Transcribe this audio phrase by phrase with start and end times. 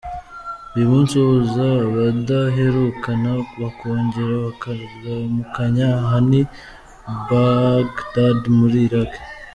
[0.73, 6.41] Uyu munsi uhuza abadaherukana bakongera bakaramukanya, aha ni
[7.29, 9.11] Bagdad muri Iraq.